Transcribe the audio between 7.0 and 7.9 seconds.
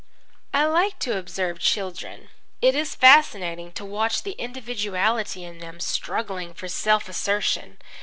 assertion.